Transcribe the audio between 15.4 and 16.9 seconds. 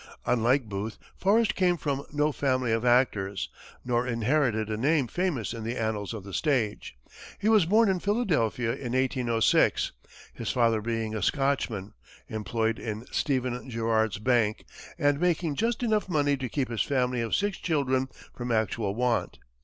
just enough money to keep his